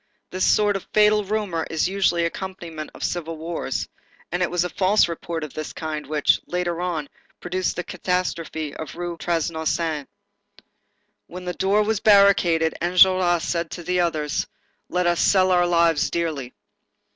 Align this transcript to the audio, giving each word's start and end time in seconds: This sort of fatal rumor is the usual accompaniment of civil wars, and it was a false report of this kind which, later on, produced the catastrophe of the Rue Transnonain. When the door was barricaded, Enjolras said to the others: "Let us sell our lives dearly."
This 0.31 0.43
sort 0.43 0.75
of 0.75 0.87
fatal 0.93 1.23
rumor 1.23 1.67
is 1.69 1.85
the 1.85 1.91
usual 1.91 2.17
accompaniment 2.25 2.89
of 2.95 3.03
civil 3.03 3.37
wars, 3.37 3.87
and 4.31 4.41
it 4.41 4.49
was 4.49 4.63
a 4.63 4.69
false 4.69 5.07
report 5.07 5.43
of 5.43 5.53
this 5.53 5.73
kind 5.73 6.07
which, 6.07 6.39
later 6.47 6.81
on, 6.81 7.07
produced 7.39 7.75
the 7.75 7.83
catastrophe 7.83 8.73
of 8.73 8.93
the 8.93 8.97
Rue 8.97 9.15
Transnonain. 9.15 10.07
When 11.27 11.45
the 11.45 11.53
door 11.53 11.83
was 11.83 11.99
barricaded, 11.99 12.73
Enjolras 12.81 13.43
said 13.43 13.69
to 13.69 13.83
the 13.83 13.99
others: 13.99 14.47
"Let 14.89 15.05
us 15.05 15.19
sell 15.19 15.51
our 15.51 15.67
lives 15.67 16.09
dearly." 16.09 16.55